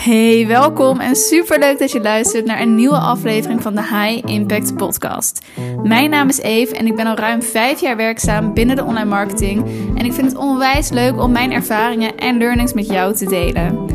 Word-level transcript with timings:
Hey, 0.00 0.46
welkom 0.46 1.00
en 1.00 1.16
super 1.16 1.58
leuk 1.58 1.78
dat 1.78 1.92
je 1.92 2.00
luistert 2.00 2.44
naar 2.44 2.60
een 2.60 2.74
nieuwe 2.74 2.98
aflevering 2.98 3.62
van 3.62 3.74
de 3.74 3.80
High 3.80 4.30
Impact 4.30 4.76
Podcast. 4.76 5.46
Mijn 5.82 6.10
naam 6.10 6.28
is 6.28 6.38
Eve 6.38 6.76
en 6.76 6.86
ik 6.86 6.96
ben 6.96 7.06
al 7.06 7.16
ruim 7.16 7.42
vijf 7.42 7.80
jaar 7.80 7.96
werkzaam 7.96 8.54
binnen 8.54 8.76
de 8.76 8.84
online 8.84 9.08
marketing. 9.08 9.64
En 9.96 10.04
ik 10.04 10.12
vind 10.12 10.26
het 10.26 10.36
onwijs 10.36 10.90
leuk 10.90 11.20
om 11.20 11.32
mijn 11.32 11.52
ervaringen 11.52 12.16
en 12.16 12.38
learnings 12.38 12.72
met 12.72 12.86
jou 12.86 13.14
te 13.14 13.24
delen. 13.24 13.86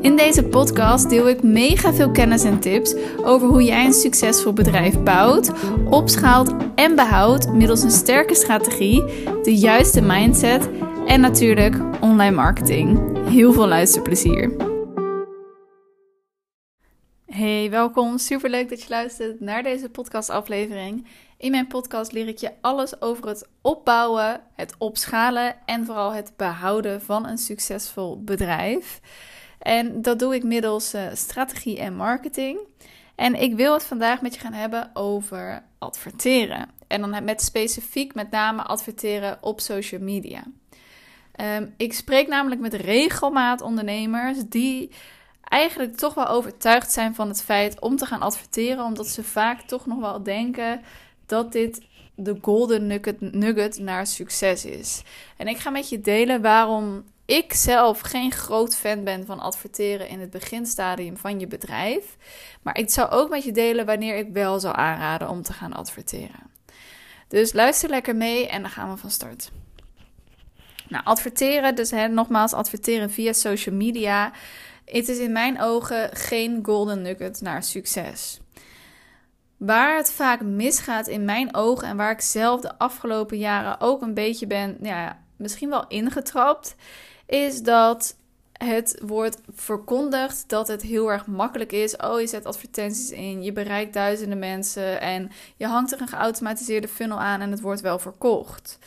In 0.00 0.16
deze 0.16 0.42
podcast 0.42 1.10
deel 1.10 1.28
ik 1.28 1.42
mega 1.42 1.92
veel 1.92 2.10
kennis 2.10 2.44
en 2.44 2.60
tips 2.60 2.94
over 3.24 3.48
hoe 3.48 3.64
jij 3.64 3.84
een 3.84 3.92
succesvol 3.92 4.52
bedrijf 4.52 5.02
bouwt, 5.02 5.52
opschaalt 5.90 6.54
en 6.74 6.94
behoudt 6.94 7.52
middels 7.52 7.82
een 7.82 7.90
sterke 7.90 8.34
strategie, 8.34 9.04
de 9.42 9.56
juiste 9.56 10.00
mindset 10.00 10.68
en 11.06 11.20
natuurlijk 11.20 11.76
online 12.00 12.36
marketing. 12.36 13.00
Heel 13.28 13.52
veel 13.52 13.68
luisterplezier. 13.68 14.70
Hey, 17.34 17.70
welkom. 17.70 18.18
Super 18.18 18.50
leuk 18.50 18.68
dat 18.68 18.82
je 18.82 18.88
luistert 18.88 19.40
naar 19.40 19.62
deze 19.62 19.88
podcastaflevering. 19.88 21.06
In 21.36 21.50
mijn 21.50 21.66
podcast 21.66 22.12
leer 22.12 22.28
ik 22.28 22.38
je 22.38 22.52
alles 22.60 23.00
over 23.00 23.28
het 23.28 23.48
opbouwen, 23.60 24.40
het 24.54 24.74
opschalen 24.78 25.54
en 25.66 25.84
vooral 25.84 26.12
het 26.12 26.32
behouden 26.36 27.02
van 27.02 27.26
een 27.26 27.38
succesvol 27.38 28.22
bedrijf. 28.22 29.00
En 29.58 30.02
dat 30.02 30.18
doe 30.18 30.34
ik 30.34 30.42
middels 30.42 30.94
uh, 30.94 31.06
strategie 31.12 31.78
en 31.78 31.94
marketing. 31.94 32.58
En 33.14 33.34
ik 33.42 33.54
wil 33.54 33.72
het 33.72 33.84
vandaag 33.84 34.20
met 34.20 34.34
je 34.34 34.40
gaan 34.40 34.52
hebben 34.52 34.90
over 34.94 35.64
adverteren. 35.78 36.68
En 36.86 37.00
dan 37.00 37.24
met 37.24 37.42
specifiek 37.42 38.14
met 38.14 38.30
name 38.30 38.62
adverteren 38.62 39.38
op 39.40 39.60
social 39.60 40.00
media. 40.00 40.42
Um, 41.40 41.74
ik 41.76 41.92
spreek 41.92 42.28
namelijk 42.28 42.60
met 42.60 42.74
regelmaat 42.74 43.60
ondernemers 43.60 44.38
die 44.48 44.90
eigenlijk 45.52 45.96
toch 45.96 46.14
wel 46.14 46.28
overtuigd 46.28 46.92
zijn 46.92 47.14
van 47.14 47.28
het 47.28 47.42
feit 47.42 47.80
om 47.80 47.96
te 47.96 48.06
gaan 48.06 48.22
adverteren, 48.22 48.84
omdat 48.84 49.08
ze 49.08 49.22
vaak 49.22 49.60
toch 49.60 49.86
nog 49.86 49.98
wel 49.98 50.22
denken 50.22 50.80
dat 51.26 51.52
dit 51.52 51.80
de 52.14 52.38
golden 52.40 52.86
nugget, 52.86 53.20
nugget 53.20 53.78
naar 53.78 54.06
succes 54.06 54.64
is. 54.64 55.02
En 55.36 55.48
ik 55.48 55.58
ga 55.58 55.70
met 55.70 55.88
je 55.88 56.00
delen 56.00 56.42
waarom 56.42 57.04
ik 57.24 57.52
zelf 57.52 58.00
geen 58.00 58.32
groot 58.32 58.76
fan 58.76 59.04
ben 59.04 59.26
van 59.26 59.40
adverteren 59.40 60.08
in 60.08 60.20
het 60.20 60.30
beginstadium 60.30 61.16
van 61.16 61.40
je 61.40 61.46
bedrijf. 61.46 62.16
Maar 62.62 62.78
ik 62.78 62.90
zou 62.90 63.10
ook 63.10 63.30
met 63.30 63.44
je 63.44 63.52
delen 63.52 63.86
wanneer 63.86 64.16
ik 64.16 64.28
wel 64.32 64.60
zou 64.60 64.76
aanraden 64.76 65.28
om 65.28 65.42
te 65.42 65.52
gaan 65.52 65.72
adverteren. 65.72 66.50
Dus 67.28 67.52
luister 67.52 67.88
lekker 67.88 68.16
mee 68.16 68.48
en 68.48 68.62
dan 68.62 68.70
gaan 68.70 68.90
we 68.90 68.96
van 68.96 69.10
start. 69.10 69.50
Nou, 70.88 71.04
adverteren, 71.04 71.74
dus 71.74 71.90
hè, 71.90 72.08
nogmaals, 72.08 72.52
adverteren 72.52 73.10
via 73.10 73.32
social 73.32 73.74
media. 73.74 74.32
Het 74.84 75.08
is 75.08 75.18
in 75.18 75.32
mijn 75.32 75.60
ogen 75.60 76.16
geen 76.16 76.58
golden 76.62 77.02
nugget 77.02 77.40
naar 77.40 77.62
succes. 77.62 78.40
Waar 79.56 79.96
het 79.96 80.12
vaak 80.12 80.42
misgaat 80.42 81.06
in 81.06 81.24
mijn 81.24 81.54
ogen 81.54 81.88
en 81.88 81.96
waar 81.96 82.10
ik 82.10 82.20
zelf 82.20 82.60
de 82.60 82.78
afgelopen 82.78 83.38
jaren 83.38 83.80
ook 83.80 84.02
een 84.02 84.14
beetje 84.14 84.46
ben, 84.46 84.76
ja, 84.80 85.22
misschien 85.36 85.68
wel 85.68 85.86
ingetrapt, 85.86 86.74
is 87.26 87.62
dat 87.62 88.16
het 88.52 89.00
wordt 89.04 89.40
verkondigd 89.54 90.48
dat 90.48 90.68
het 90.68 90.82
heel 90.82 91.10
erg 91.10 91.26
makkelijk 91.26 91.72
is. 91.72 91.96
Oh, 91.96 92.20
je 92.20 92.26
zet 92.26 92.46
advertenties 92.46 93.10
in, 93.10 93.42
je 93.42 93.52
bereikt 93.52 93.92
duizenden 93.92 94.38
mensen 94.38 95.00
en 95.00 95.30
je 95.56 95.66
hangt 95.66 95.92
er 95.92 96.00
een 96.00 96.08
geautomatiseerde 96.08 96.88
funnel 96.88 97.20
aan 97.20 97.40
en 97.40 97.50
het 97.50 97.60
wordt 97.60 97.80
wel 97.80 97.98
verkocht. 97.98 98.78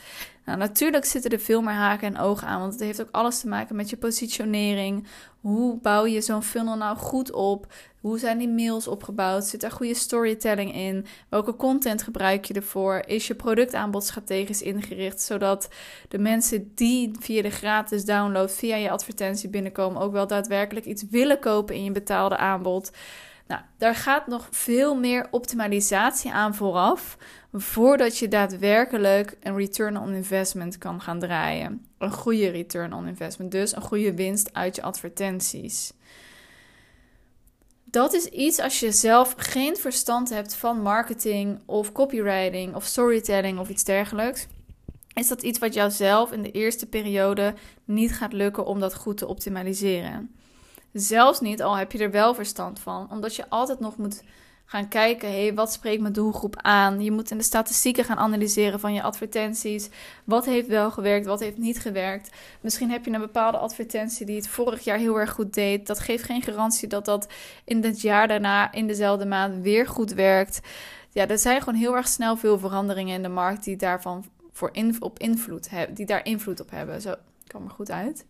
Nou, 0.46 0.58
natuurlijk 0.58 1.04
zitten 1.04 1.30
er 1.30 1.38
veel 1.38 1.62
meer 1.62 1.74
haken 1.74 2.14
en 2.14 2.20
ogen 2.20 2.46
aan, 2.48 2.60
want 2.60 2.72
het 2.72 2.82
heeft 2.82 3.00
ook 3.00 3.08
alles 3.10 3.40
te 3.40 3.48
maken 3.48 3.76
met 3.76 3.90
je 3.90 3.96
positionering. 3.96 5.06
Hoe 5.40 5.76
bouw 5.80 6.04
je 6.06 6.20
zo'n 6.20 6.42
funnel 6.42 6.76
nou 6.76 6.96
goed 6.96 7.32
op? 7.32 7.72
Hoe 8.00 8.18
zijn 8.18 8.38
die 8.38 8.48
mails 8.48 8.88
opgebouwd? 8.88 9.44
Zit 9.44 9.62
er 9.62 9.70
goede 9.70 9.94
storytelling 9.94 10.74
in? 10.74 11.06
Welke 11.28 11.56
content 11.56 12.02
gebruik 12.02 12.44
je 12.44 12.54
ervoor? 12.54 13.02
Is 13.06 13.26
je 13.26 13.34
productaanbod 13.34 14.04
strategisch 14.04 14.62
ingericht 14.62 15.20
zodat 15.20 15.68
de 16.08 16.18
mensen 16.18 16.72
die 16.74 17.10
via 17.20 17.42
de 17.42 17.50
gratis 17.50 18.04
download, 18.04 18.50
via 18.50 18.76
je 18.76 18.90
advertentie 18.90 19.48
binnenkomen, 19.48 20.02
ook 20.02 20.12
wel 20.12 20.26
daadwerkelijk 20.26 20.86
iets 20.86 21.04
willen 21.10 21.38
kopen 21.38 21.74
in 21.74 21.84
je 21.84 21.92
betaalde 21.92 22.36
aanbod? 22.36 22.90
Nou, 23.46 23.60
daar 23.78 23.94
gaat 23.94 24.26
nog 24.26 24.48
veel 24.50 24.94
meer 24.94 25.26
optimalisatie 25.30 26.32
aan 26.32 26.54
vooraf 26.54 27.16
voordat 27.52 28.18
je 28.18 28.28
daadwerkelijk 28.28 29.36
een 29.40 29.56
return 29.56 29.98
on 29.98 30.14
investment 30.14 30.78
kan 30.78 31.00
gaan 31.00 31.18
draaien. 31.18 31.86
Een 31.98 32.12
goede 32.12 32.48
return 32.48 32.92
on 32.92 33.06
investment, 33.06 33.50
dus 33.50 33.76
een 33.76 33.82
goede 33.82 34.14
winst 34.14 34.54
uit 34.54 34.76
je 34.76 34.82
advertenties. 34.82 35.92
Dat 37.84 38.12
is 38.12 38.24
iets 38.24 38.58
als 38.58 38.80
je 38.80 38.92
zelf 38.92 39.34
geen 39.36 39.76
verstand 39.76 40.30
hebt 40.30 40.54
van 40.54 40.82
marketing 40.82 41.60
of 41.66 41.92
copywriting 41.92 42.74
of 42.74 42.84
storytelling 42.84 43.58
of 43.58 43.68
iets 43.68 43.84
dergelijks. 43.84 44.46
Is 45.14 45.28
dat 45.28 45.42
iets 45.42 45.58
wat 45.58 45.74
jou 45.74 45.90
zelf 45.90 46.32
in 46.32 46.42
de 46.42 46.50
eerste 46.50 46.86
periode 46.86 47.54
niet 47.84 48.12
gaat 48.12 48.32
lukken 48.32 48.66
om 48.66 48.80
dat 48.80 48.94
goed 48.94 49.16
te 49.16 49.26
optimaliseren? 49.26 50.34
Zelfs 50.98 51.40
niet, 51.40 51.62
al 51.62 51.76
heb 51.76 51.92
je 51.92 51.98
er 51.98 52.10
wel 52.10 52.34
verstand 52.34 52.78
van, 52.80 53.10
omdat 53.10 53.36
je 53.36 53.48
altijd 53.48 53.80
nog 53.80 53.96
moet 53.96 54.22
gaan 54.64 54.88
kijken, 54.88 55.28
hey, 55.28 55.54
wat 55.54 55.72
spreekt 55.72 56.00
mijn 56.00 56.12
doelgroep 56.12 56.56
aan? 56.56 57.00
Je 57.00 57.10
moet 57.10 57.30
in 57.30 57.38
de 57.38 57.44
statistieken 57.44 58.04
gaan 58.04 58.16
analyseren 58.16 58.80
van 58.80 58.94
je 58.94 59.02
advertenties. 59.02 59.88
Wat 60.24 60.44
heeft 60.44 60.68
wel 60.68 60.90
gewerkt, 60.90 61.26
wat 61.26 61.40
heeft 61.40 61.56
niet 61.56 61.78
gewerkt? 61.78 62.30
Misschien 62.60 62.90
heb 62.90 63.04
je 63.04 63.12
een 63.12 63.20
bepaalde 63.20 63.58
advertentie 63.58 64.26
die 64.26 64.36
het 64.36 64.48
vorig 64.48 64.84
jaar 64.84 64.98
heel 64.98 65.20
erg 65.20 65.30
goed 65.30 65.54
deed. 65.54 65.86
Dat 65.86 65.98
geeft 65.98 66.24
geen 66.24 66.42
garantie 66.42 66.88
dat 66.88 67.04
dat 67.04 67.28
in 67.64 67.84
het 67.84 68.00
jaar 68.00 68.28
daarna, 68.28 68.72
in 68.72 68.86
dezelfde 68.86 69.26
maand, 69.26 69.62
weer 69.62 69.86
goed 69.86 70.12
werkt. 70.12 70.60
Ja, 71.10 71.28
er 71.28 71.38
zijn 71.38 71.62
gewoon 71.62 71.78
heel 71.78 71.96
erg 71.96 72.08
snel 72.08 72.36
veel 72.36 72.58
veranderingen 72.58 73.14
in 73.14 73.22
de 73.22 73.28
markt 73.28 73.64
die 73.64 73.76
daarvan 73.76 74.24
voor 74.52 74.70
op 74.98 75.18
invloed 75.18 75.70
hebben, 75.70 75.94
die 75.94 76.06
daar 76.06 76.24
invloed 76.24 76.60
op 76.60 76.70
hebben. 76.70 77.00
Zo, 77.00 77.14
kan 77.46 77.64
er 77.64 77.70
goed 77.70 77.90
uit. 77.90 78.26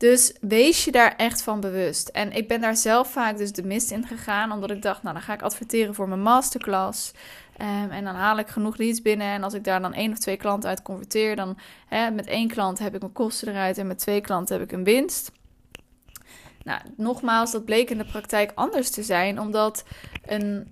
Dus 0.00 0.32
wees 0.40 0.84
je 0.84 0.92
daar 0.92 1.16
echt 1.16 1.42
van 1.42 1.60
bewust. 1.60 2.08
En 2.08 2.32
ik 2.32 2.48
ben 2.48 2.60
daar 2.60 2.76
zelf 2.76 3.12
vaak 3.12 3.38
dus 3.38 3.52
de 3.52 3.62
mist 3.62 3.90
in 3.90 4.06
gegaan, 4.06 4.52
omdat 4.52 4.70
ik 4.70 4.82
dacht, 4.82 5.02
nou 5.02 5.14
dan 5.14 5.24
ga 5.24 5.32
ik 5.32 5.42
adverteren 5.42 5.94
voor 5.94 6.08
mijn 6.08 6.22
masterclass. 6.22 7.12
Um, 7.60 7.90
en 7.90 8.04
dan 8.04 8.14
haal 8.14 8.38
ik 8.38 8.48
genoeg 8.48 8.76
leads 8.76 9.02
binnen. 9.02 9.26
En 9.26 9.42
als 9.42 9.54
ik 9.54 9.64
daar 9.64 9.80
dan 9.80 9.94
één 9.94 10.12
of 10.12 10.18
twee 10.18 10.36
klanten 10.36 10.68
uit 10.68 10.82
converteer, 10.82 11.36
dan 11.36 11.58
hè, 11.86 12.10
met 12.10 12.26
één 12.26 12.48
klant 12.48 12.78
heb 12.78 12.94
ik 12.94 13.00
mijn 13.00 13.12
kosten 13.12 13.48
eruit 13.48 13.78
en 13.78 13.86
met 13.86 13.98
twee 13.98 14.20
klanten 14.20 14.58
heb 14.58 14.64
ik 14.64 14.72
een 14.72 14.84
winst. 14.84 15.32
Nou, 16.62 16.80
nogmaals, 16.96 17.50
dat 17.50 17.64
bleek 17.64 17.90
in 17.90 17.98
de 17.98 18.04
praktijk 18.04 18.52
anders 18.54 18.90
te 18.90 19.02
zijn, 19.02 19.40
omdat 19.40 19.84
een 20.26 20.68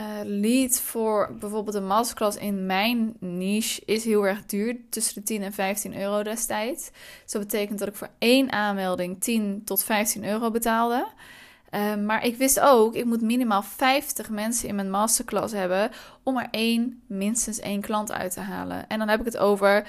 uh, 0.00 0.04
lead 0.24 0.80
voor 0.80 1.36
bijvoorbeeld 1.40 1.76
een 1.76 1.86
masterclass 1.86 2.36
in 2.36 2.66
mijn 2.66 3.16
niche 3.18 3.82
is 3.84 4.04
heel 4.04 4.26
erg 4.26 4.46
duur. 4.46 4.76
Tussen 4.90 5.14
de 5.14 5.22
10 5.22 5.42
en 5.42 5.52
15 5.52 6.00
euro 6.00 6.22
destijds. 6.22 6.90
Dus 7.22 7.32
dat 7.32 7.42
betekent 7.42 7.78
dat 7.78 7.88
ik 7.88 7.94
voor 7.94 8.10
één 8.18 8.52
aanmelding 8.52 9.20
10 9.20 9.62
tot 9.64 9.84
15 9.84 10.24
euro 10.24 10.50
betaalde. 10.50 11.06
Uh, 11.70 11.94
maar 11.96 12.24
ik 12.24 12.36
wist 12.36 12.60
ook, 12.60 12.94
ik 12.94 13.04
moet 13.04 13.20
minimaal 13.20 13.62
50 13.62 14.30
mensen 14.30 14.68
in 14.68 14.74
mijn 14.74 14.90
masterclass 14.90 15.52
hebben 15.52 15.90
om 16.22 16.38
er 16.38 16.48
één, 16.50 17.02
minstens 17.06 17.58
één 17.60 17.80
klant 17.80 18.12
uit 18.12 18.32
te 18.32 18.40
halen. 18.40 18.88
En 18.88 18.98
dan 18.98 19.08
heb 19.08 19.18
ik 19.20 19.24
het 19.24 19.38
over 19.38 19.86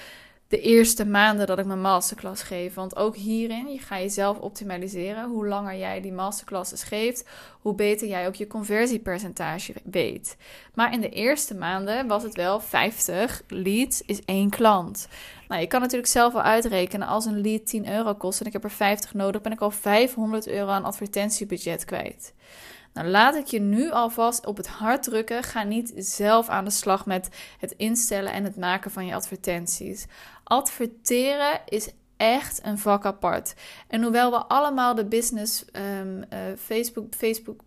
de 0.48 0.60
eerste 0.60 1.06
maanden 1.06 1.48
dat 1.48 1.60
ik 1.60 1.66
mijn 1.66 1.82
masterclass 1.82 2.44
geef. 2.44 2.74
Want 2.74 2.96
ook 2.96 3.16
hierin, 3.16 3.72
je 3.72 3.80
ga 3.80 4.00
jezelf 4.00 4.38
optimaliseren. 4.38 5.30
Hoe 5.30 5.48
langer 5.48 5.78
jij 5.78 6.02
die 6.02 6.12
masterclasses 6.12 6.84
geeft, 6.84 7.26
hoe 7.62 7.76
beter 7.76 8.08
jij 8.08 8.28
ook 8.28 8.36
je 8.36 8.48
conversiepercentage 8.48 9.74
weet. 9.84 10.38
Maar 10.74 10.94
in 10.94 11.02
de 11.02 11.10
eerste 11.10 11.56
maanden 11.56 12.08
was 12.08 12.24
het 12.24 12.36
wel 12.36 12.60
50 12.60 13.44
leads 13.48 14.02
is 14.06 14.26
één 14.26 14.50
klant. 14.50 15.08
Nou, 15.48 15.62
je 15.62 15.68
kan 15.68 15.82
natuurlijk 15.82 16.12
zelf 16.12 16.34
wel 16.34 16.42
uitrekenen 16.42 17.08
als 17.08 17.26
een 17.26 17.42
lead 17.42 17.66
10 17.66 17.90
euro 17.90 18.14
kost 18.14 18.40
en 18.40 18.46
ik 18.46 18.54
heb 18.54 18.64
er 18.64 18.72
50 18.72 19.14
nodig, 19.14 19.42
ben 19.42 19.52
ik 19.52 19.62
al 19.62 19.72
500 19.72 20.48
euro 20.48 20.70
aan 20.70 20.84
advertentiebudget 20.86 21.86
kwijt. 21.86 22.34
Nou, 22.94 23.08
laat 23.08 23.36
ik 23.36 23.46
je 23.46 23.60
nu 23.60 23.92
alvast 23.92 24.46
op 24.46 24.58
het 24.58 24.68
hart 24.68 25.04
drukken. 25.04 25.44
Ga 25.44 25.64
niet 25.64 25.94
zelf 25.96 26.50
aan 26.50 26.66
de 26.66 26.72
slag 26.72 27.06
met 27.06 27.30
het 27.60 27.74
instellen 27.78 28.34
en 28.34 28.44
het 28.44 28.58
maken 28.58 28.92
van 28.92 29.06
je 29.06 29.16
advertenties. 29.16 30.06
Adverteren 30.44 31.62
is 31.66 31.92
echt 32.18 32.66
een 32.66 32.78
vak 32.78 33.06
apart. 33.06 33.54
En 33.88 34.02
hoewel 34.02 34.32
we 34.32 34.38
allemaal 34.38 34.96
de 34.96 35.06
business 35.06 35.66
um, 36.00 36.18
uh, 36.18 36.40
Facebook, 36.58 37.14
Facebook 37.14 37.62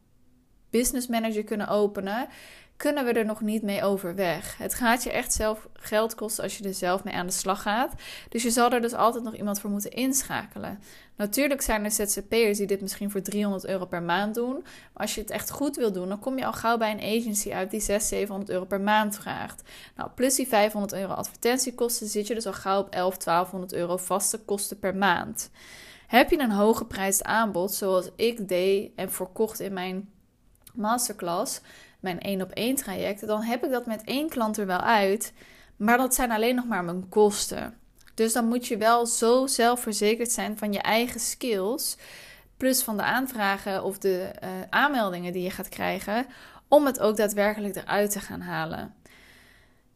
Business 0.70 1.06
Manager 1.06 1.44
kunnen 1.44 1.68
openen, 1.68 2.28
kunnen 2.76 3.04
we 3.04 3.12
er 3.12 3.24
nog 3.24 3.40
niet 3.40 3.62
mee 3.62 3.82
overweg. 3.82 4.56
Het 4.58 4.74
gaat 4.74 5.02
je 5.02 5.10
echt 5.10 5.32
zelf 5.32 5.68
geld 5.72 6.14
kosten 6.14 6.44
als 6.44 6.58
je 6.58 6.64
er 6.64 6.74
zelf 6.74 7.04
mee 7.04 7.14
aan 7.14 7.26
de 7.26 7.32
slag 7.32 7.62
gaat. 7.62 7.92
Dus 8.28 8.42
je 8.42 8.50
zal 8.50 8.70
er 8.70 8.80
dus 8.80 8.92
altijd 8.92 9.24
nog 9.24 9.34
iemand 9.34 9.60
voor 9.60 9.70
moeten 9.70 9.90
inschakelen. 9.90 10.78
Natuurlijk 11.16 11.62
zijn 11.62 11.84
er 11.84 11.90
ZZP'ers 11.90 12.58
die 12.58 12.66
dit 12.66 12.80
misschien 12.80 13.10
voor 13.10 13.22
300 13.22 13.66
euro 13.66 13.84
per 13.84 14.02
maand 14.02 14.34
doen. 14.34 14.52
Maar 14.52 15.02
als 15.02 15.14
je 15.14 15.20
het 15.20 15.30
echt 15.30 15.50
goed 15.50 15.76
wil 15.76 15.92
doen, 15.92 16.08
dan 16.08 16.18
kom 16.18 16.38
je 16.38 16.46
al 16.46 16.52
gauw 16.52 16.76
bij 16.76 16.90
een 16.90 17.20
agency 17.20 17.52
uit 17.52 17.70
die 17.70 17.80
600, 17.80 18.08
700 18.08 18.50
euro 18.50 18.64
per 18.64 18.80
maand 18.80 19.16
vraagt. 19.16 19.62
Nou, 19.96 20.10
plus 20.14 20.34
die 20.34 20.48
500 20.48 20.92
euro 20.92 21.12
advertentiekosten 21.12 22.06
zit 22.06 22.26
je 22.26 22.34
dus 22.34 22.46
al 22.46 22.52
gauw 22.52 22.80
op 22.80 22.88
11, 22.88 23.16
1200 23.16 23.72
euro 23.72 23.96
vaste 23.96 24.38
kosten 24.38 24.78
per 24.78 24.96
maand. 24.96 25.50
Heb 26.06 26.30
je 26.30 26.38
een 26.38 26.50
hooggeprijsd 26.50 27.24
aanbod, 27.24 27.74
zoals 27.74 28.08
ik 28.16 28.48
deed 28.48 28.90
en 28.96 29.12
verkocht 29.12 29.60
in 29.60 29.72
mijn 29.72 30.08
masterclass, 30.74 31.60
mijn 32.06 32.20
1 32.20 32.42
op 32.42 32.50
1 32.50 32.76
traject, 32.76 33.26
dan 33.26 33.42
heb 33.42 33.64
ik 33.64 33.70
dat 33.70 33.86
met 33.86 34.04
één 34.04 34.28
klant 34.28 34.56
er 34.56 34.66
wel 34.66 34.80
uit. 34.80 35.32
Maar 35.76 35.98
dat 35.98 36.14
zijn 36.14 36.30
alleen 36.30 36.54
nog 36.54 36.66
maar 36.66 36.84
mijn 36.84 37.08
kosten. 37.08 37.74
Dus 38.14 38.32
dan 38.32 38.48
moet 38.48 38.66
je 38.66 38.76
wel 38.76 39.06
zo 39.06 39.46
zelfverzekerd 39.46 40.32
zijn 40.32 40.58
van 40.58 40.72
je 40.72 40.80
eigen 40.80 41.20
skills. 41.20 41.96
Plus 42.56 42.82
van 42.82 42.96
de 42.96 43.02
aanvragen 43.02 43.84
of 43.84 43.98
de 43.98 44.30
uh, 44.42 44.48
aanmeldingen 44.70 45.32
die 45.32 45.42
je 45.42 45.50
gaat 45.50 45.68
krijgen. 45.68 46.26
Om 46.68 46.86
het 46.86 47.00
ook 47.00 47.16
daadwerkelijk 47.16 47.76
eruit 47.76 48.10
te 48.10 48.20
gaan 48.20 48.40
halen. 48.40 48.94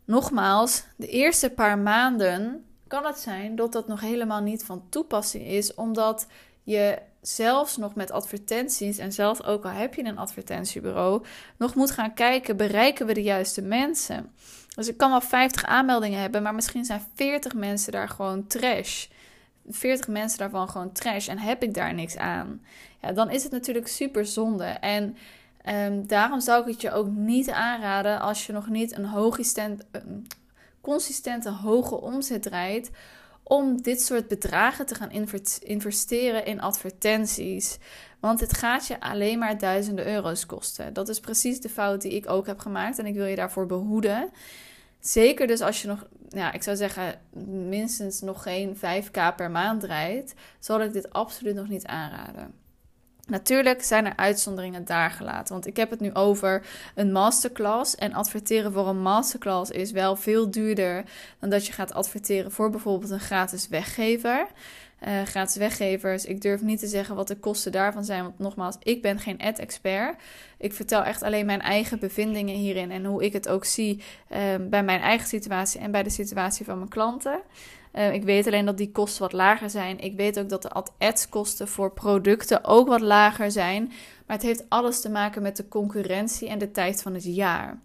Nogmaals, 0.05 0.85
de 0.97 1.09
eerste 1.09 1.51
paar 1.51 1.79
maanden 1.79 2.65
kan 2.87 3.07
het 3.07 3.19
zijn 3.19 3.57
dat 3.57 3.73
dat 3.73 3.89
nog 3.89 4.01
helemaal 4.01 4.41
niet 4.41 4.65
van 4.65 4.89
toepassing 4.89 5.47
is. 5.47 5.75
Omdat 5.75 6.27
je 6.63 6.99
zelfs 7.21 7.77
nog 7.77 7.95
met 7.95 8.11
advertenties, 8.11 8.99
en 8.99 9.13
zelfs 9.13 9.45
ook 9.45 9.65
al 9.65 9.71
heb 9.71 9.95
je 9.95 10.05
een 10.05 10.19
advertentiebureau, 10.19 11.25
nog 11.57 11.75
moet 11.75 11.91
gaan 11.91 12.15
kijken: 12.15 12.57
bereiken 12.57 13.07
we 13.07 13.15
de 13.15 13.23
juiste 13.23 13.63
mensen? 13.63 14.33
Dus 14.75 14.89
ik 14.89 14.97
kan 14.97 15.11
wel 15.11 15.21
50 15.21 15.65
aanmeldingen 15.65 16.21
hebben, 16.21 16.43
maar 16.43 16.55
misschien 16.55 16.85
zijn 16.85 17.07
40 17.15 17.55
mensen 17.55 17.93
daar 17.93 18.09
gewoon 18.09 18.47
trash. 18.47 19.07
40 19.69 20.09
mensen 20.09 20.39
daarvan 20.39 20.69
gewoon 20.69 20.93
trash 20.93 21.29
en 21.29 21.39
heb 21.39 21.63
ik 21.63 21.75
daar 21.75 21.95
niks 21.95 22.17
aan. 22.17 22.63
Ja, 23.03 23.13
dan 23.13 23.31
is 23.31 23.43
het 23.43 23.53
natuurlijk 23.53 23.89
super 23.89 24.27
zonde. 24.27 24.65
En 24.65 25.17
um, 25.69 26.07
daarom 26.07 26.41
zou 26.41 26.61
ik 26.63 26.69
het 26.69 26.81
je 26.81 26.93
ook 26.93 27.09
niet 27.09 27.51
aanraden 27.51 28.21
als 28.21 28.47
je 28.47 28.53
nog 28.53 28.69
niet 28.69 28.97
een, 28.97 29.09
een 29.91 30.27
consistente 30.81 31.51
hoge 31.51 32.01
omzet 32.01 32.43
draait 32.43 32.91
om 33.51 33.83
dit 33.83 34.03
soort 34.03 34.29
bedragen 34.29 34.87
te 34.87 34.95
gaan 34.95 35.11
investeren 35.61 36.45
in 36.45 36.61
advertenties. 36.61 37.79
Want 38.21 38.41
het 38.41 38.57
gaat 38.57 38.87
je 38.87 39.01
alleen 39.01 39.39
maar 39.39 39.59
duizenden 39.59 40.07
euro's 40.07 40.47
kosten. 40.47 40.93
Dat 40.93 41.09
is 41.09 41.21
precies 41.21 41.61
de 41.61 41.69
fout 41.69 42.03
die 42.03 42.13
ik 42.13 42.29
ook 42.29 42.47
heb 42.47 42.59
gemaakt 42.59 42.99
en 42.99 43.07
ik 43.07 43.15
wil 43.15 43.27
je 43.27 43.37
daarvoor 43.37 43.67
behoeden. 43.67 44.31
Zeker 45.01 45.47
dus 45.47 45.61
als 45.61 45.83
je 45.83 45.89
nog, 45.89 46.07
ja, 46.29 46.53
ik 46.53 46.63
zou 46.63 46.77
zeggen, 46.77 47.21
minstens 47.69 48.21
nog 48.21 48.43
geen 48.43 48.77
5k 48.77 49.35
per 49.37 49.51
maand 49.51 49.81
draait, 49.81 50.35
zal 50.59 50.81
ik 50.83 50.93
dit 50.93 51.13
absoluut 51.13 51.55
nog 51.55 51.69
niet 51.69 51.87
aanraden. 51.87 52.55
Natuurlijk 53.31 53.83
zijn 53.83 54.07
er 54.07 54.17
uitzonderingen 54.17 54.85
daar 54.85 55.11
gelaten. 55.11 55.53
Want 55.53 55.67
ik 55.67 55.77
heb 55.77 55.91
het 55.91 56.01
nu 56.01 56.15
over 56.15 56.63
een 56.95 57.13
masterclass. 57.13 57.95
En 57.95 58.13
adverteren 58.13 58.73
voor 58.73 58.89
een 58.89 59.03
masterclass 59.03 59.71
is 59.71 59.91
wel 59.91 60.17
veel 60.17 60.51
duurder 60.51 61.05
dan 61.39 61.51
dat 61.51 61.67
je 61.67 61.73
gaat 61.73 61.93
adverteren 61.93 62.53
voor 62.53 62.71
bijvoorbeeld 62.71 63.11
een 63.11 63.21
gratis 63.21 63.69
weggever. 63.69 64.47
Uh, 65.09 65.23
gratis 65.23 65.57
weggevers. 65.57 66.25
Ik 66.25 66.41
durf 66.41 66.61
niet 66.61 66.79
te 66.79 66.87
zeggen 66.87 67.15
wat 67.15 67.29
de 67.29 67.37
kosten 67.37 67.73
daarvan 67.73 68.05
zijn. 68.05 68.23
Want 68.23 68.39
nogmaals, 68.39 68.77
ik 68.83 69.03
ben 69.03 69.19
geen 69.19 69.39
ad-expert. 69.39 70.15
Ik 70.59 70.73
vertel 70.73 71.03
echt 71.03 71.23
alleen 71.23 71.47
mijn 71.47 71.61
eigen 71.61 71.99
bevindingen 71.99 72.55
hierin. 72.55 72.91
En 72.91 73.05
hoe 73.05 73.25
ik 73.25 73.33
het 73.33 73.49
ook 73.49 73.65
zie 73.65 74.03
uh, 74.29 74.39
bij 74.61 74.83
mijn 74.83 75.01
eigen 75.01 75.29
situatie 75.29 75.81
en 75.81 75.91
bij 75.91 76.03
de 76.03 76.11
situatie 76.11 76.65
van 76.65 76.77
mijn 76.77 76.91
klanten. 76.91 77.41
Uh, 77.95 78.13
ik 78.13 78.23
weet 78.23 78.47
alleen 78.47 78.65
dat 78.65 78.79
die 78.79 78.93
kosten 78.93 79.23
wat 79.23 79.33
lager 79.33 79.71
zijn. 79.71 80.01
Ik 80.01 80.17
weet 80.17 80.39
ook 80.39 80.49
dat 80.49 80.63
de 80.63 80.71
ad-kosten 80.99 81.69
voor 81.69 81.93
producten 81.93 82.65
ook 82.65 82.89
wat 82.89 83.01
lager 83.01 83.51
zijn. 83.51 83.87
Maar 84.27 84.37
het 84.37 84.47
heeft 84.47 84.65
alles 84.69 85.01
te 85.01 85.11
maken 85.11 85.43
met 85.43 85.57
de 85.57 85.69
concurrentie 85.69 86.49
en 86.49 86.59
de 86.59 86.71
tijd 86.71 87.03
van 87.03 87.15
het 87.15 87.25
jaar. 87.25 87.79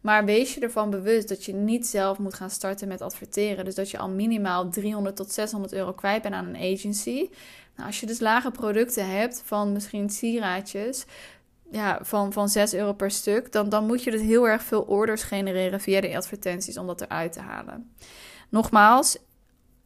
Maar 0.00 0.24
wees 0.24 0.54
je 0.54 0.60
ervan 0.60 0.90
bewust 0.90 1.28
dat 1.28 1.44
je 1.44 1.52
niet 1.52 1.86
zelf 1.86 2.18
moet 2.18 2.34
gaan 2.34 2.50
starten 2.50 2.88
met 2.88 3.02
adverteren. 3.02 3.64
Dus 3.64 3.74
dat 3.74 3.90
je 3.90 3.98
al 3.98 4.08
minimaal 4.08 4.68
300 4.68 5.16
tot 5.16 5.32
600 5.32 5.72
euro 5.72 5.92
kwijt 5.92 6.22
bent 6.22 6.34
aan 6.34 6.46
een 6.46 6.74
agency. 6.74 7.28
Nou, 7.76 7.88
als 7.88 8.00
je 8.00 8.06
dus 8.06 8.20
lage 8.20 8.50
producten 8.50 9.10
hebt 9.10 9.42
van 9.44 9.72
misschien 9.72 10.10
sieraadjes 10.10 11.04
ja, 11.70 11.98
van, 12.02 12.32
van 12.32 12.48
6 12.48 12.74
euro 12.74 12.92
per 12.92 13.10
stuk, 13.10 13.52
dan, 13.52 13.68
dan 13.68 13.86
moet 13.86 14.02
je 14.02 14.10
dus 14.10 14.20
heel 14.20 14.48
erg 14.48 14.62
veel 14.62 14.82
orders 14.82 15.22
genereren 15.22 15.80
via 15.80 16.00
de 16.00 16.16
advertenties 16.16 16.78
om 16.78 16.86
dat 16.86 17.00
eruit 17.00 17.32
te 17.32 17.40
halen. 17.40 17.94
Nogmaals, 18.48 19.18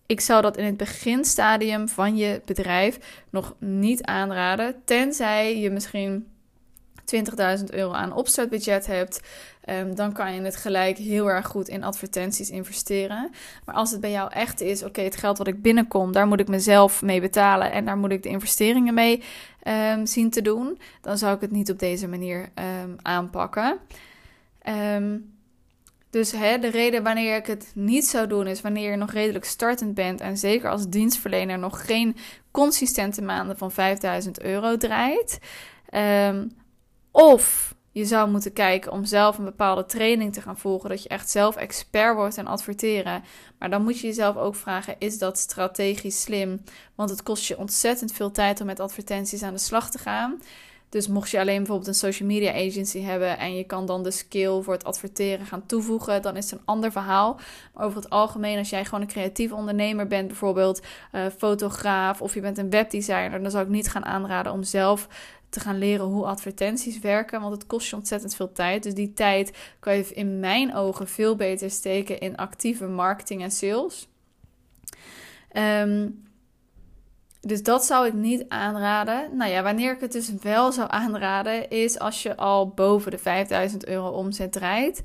ik 0.06 0.20
zou 0.20 0.42
dat 0.42 0.56
in 0.56 0.64
het 0.64 0.76
beginstadium 0.76 1.88
van 1.88 2.16
je 2.16 2.40
bedrijf 2.44 3.24
nog 3.30 3.54
niet 3.58 4.02
aanraden, 4.02 4.82
tenzij 4.84 5.58
je 5.58 5.70
misschien 5.70 6.26
20.000 7.58 7.64
euro 7.70 7.92
aan 7.92 8.12
opstartbudget 8.12 8.86
hebt, 8.86 9.20
um, 9.68 9.94
dan 9.94 10.12
kan 10.12 10.34
je 10.34 10.40
het 10.40 10.56
gelijk 10.56 10.98
heel 10.98 11.30
erg 11.30 11.46
goed 11.46 11.68
in 11.68 11.84
advertenties 11.84 12.50
investeren. 12.50 13.30
Maar 13.64 13.74
als 13.74 13.90
het 13.90 14.00
bij 14.00 14.10
jou 14.10 14.32
echt 14.32 14.60
is, 14.60 14.82
oké, 14.82 15.00
het 15.00 15.16
geld 15.16 15.38
wat 15.38 15.46
ik 15.46 15.62
binnenkom, 15.62 16.12
daar 16.12 16.26
moet 16.26 16.40
ik 16.40 16.48
mezelf 16.48 17.02
mee 17.02 17.20
betalen 17.20 17.72
en 17.72 17.84
daar 17.84 17.98
moet 17.98 18.12
ik 18.12 18.22
de 18.22 18.28
investeringen 18.28 18.94
mee 18.94 19.22
um, 19.92 20.06
zien 20.06 20.30
te 20.30 20.42
doen, 20.42 20.78
dan 21.00 21.18
zou 21.18 21.34
ik 21.34 21.40
het 21.40 21.50
niet 21.50 21.70
op 21.70 21.78
deze 21.78 22.08
manier 22.08 22.48
um, 22.82 22.96
aanpakken. 23.02 23.78
Dus 26.10 26.32
hè, 26.32 26.58
de 26.58 26.70
reden 26.70 27.02
wanneer 27.02 27.36
ik 27.36 27.46
het 27.46 27.72
niet 27.74 28.06
zou 28.06 28.26
doen 28.26 28.46
is 28.46 28.60
wanneer 28.60 28.90
je 28.90 28.96
nog 28.96 29.12
redelijk 29.12 29.44
startend 29.44 29.94
bent 29.94 30.20
en 30.20 30.38
zeker 30.38 30.70
als 30.70 30.88
dienstverlener 30.88 31.58
nog 31.58 31.86
geen 31.86 32.16
consistente 32.50 33.22
maanden 33.22 33.58
van 33.58 33.72
5000 33.72 34.40
euro 34.42 34.76
draait. 34.76 35.38
Um, 35.94 36.52
of 37.10 37.74
je 37.92 38.04
zou 38.04 38.30
moeten 38.30 38.52
kijken 38.52 38.92
om 38.92 39.04
zelf 39.04 39.38
een 39.38 39.44
bepaalde 39.44 39.86
training 39.86 40.32
te 40.32 40.40
gaan 40.40 40.58
volgen. 40.58 40.88
Dat 40.88 41.02
je 41.02 41.08
echt 41.08 41.30
zelf 41.30 41.56
expert 41.56 42.14
wordt 42.14 42.36
en 42.36 42.46
adverteren. 42.46 43.24
Maar 43.58 43.70
dan 43.70 43.82
moet 43.82 44.00
je 44.00 44.06
jezelf 44.06 44.36
ook 44.36 44.54
vragen: 44.54 44.96
is 44.98 45.18
dat 45.18 45.38
strategisch 45.38 46.20
slim? 46.20 46.62
Want 46.94 47.10
het 47.10 47.22
kost 47.22 47.46
je 47.46 47.58
ontzettend 47.58 48.12
veel 48.12 48.30
tijd 48.30 48.60
om 48.60 48.66
met 48.66 48.80
advertenties 48.80 49.42
aan 49.42 49.54
de 49.54 49.60
slag 49.60 49.90
te 49.90 49.98
gaan. 49.98 50.40
Dus 50.90 51.08
mocht 51.08 51.30
je 51.30 51.40
alleen 51.40 51.56
bijvoorbeeld 51.56 51.88
een 51.88 51.94
social 51.94 52.28
media 52.28 52.52
agency 52.52 53.00
hebben 53.00 53.38
en 53.38 53.56
je 53.56 53.64
kan 53.64 53.86
dan 53.86 54.02
de 54.02 54.10
skill 54.10 54.62
voor 54.62 54.72
het 54.72 54.84
adverteren 54.84 55.46
gaan 55.46 55.66
toevoegen, 55.66 56.22
dan 56.22 56.36
is 56.36 56.50
het 56.50 56.60
een 56.60 56.66
ander 56.66 56.92
verhaal. 56.92 57.40
Maar 57.74 57.84
over 57.84 58.00
het 58.00 58.10
algemeen, 58.10 58.58
als 58.58 58.70
jij 58.70 58.84
gewoon 58.84 59.00
een 59.00 59.06
creatief 59.06 59.52
ondernemer 59.52 60.06
bent, 60.06 60.26
bijvoorbeeld 60.26 60.82
uh, 61.12 61.26
fotograaf 61.36 62.22
of 62.22 62.34
je 62.34 62.40
bent 62.40 62.58
een 62.58 62.70
webdesigner, 62.70 63.42
dan 63.42 63.50
zou 63.50 63.64
ik 63.64 63.70
niet 63.70 63.88
gaan 63.88 64.04
aanraden 64.04 64.52
om 64.52 64.62
zelf 64.62 65.08
te 65.48 65.60
gaan 65.60 65.78
leren 65.78 66.06
hoe 66.06 66.24
advertenties 66.24 66.98
werken. 66.98 67.40
Want 67.40 67.52
het 67.52 67.66
kost 67.66 67.90
je 67.90 67.96
ontzettend 67.96 68.34
veel 68.34 68.52
tijd. 68.52 68.82
Dus 68.82 68.94
die 68.94 69.12
tijd 69.12 69.74
kan 69.80 69.96
je 69.96 70.14
in 70.14 70.40
mijn 70.40 70.74
ogen 70.74 71.08
veel 71.08 71.36
beter 71.36 71.70
steken 71.70 72.20
in 72.20 72.36
actieve 72.36 72.86
marketing 72.86 73.42
en 73.42 73.50
sales. 73.50 74.08
Ehm, 75.48 76.08
dus 77.40 77.62
dat 77.62 77.84
zou 77.84 78.06
ik 78.06 78.12
niet 78.12 78.44
aanraden. 78.48 79.36
Nou 79.36 79.50
ja, 79.50 79.62
wanneer 79.62 79.92
ik 79.94 80.00
het 80.00 80.12
dus 80.12 80.32
wel 80.42 80.72
zou 80.72 80.88
aanraden, 80.90 81.70
is 81.70 81.98
als 81.98 82.22
je 82.22 82.36
al 82.36 82.68
boven 82.68 83.10
de 83.10 83.18
5000 83.18 83.86
euro 83.86 84.08
omzet 84.08 84.52
draait. 84.52 85.02